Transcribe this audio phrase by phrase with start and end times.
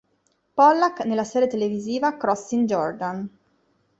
[0.55, 3.29] Pollack nella serie televisiva "Crossing Jordan".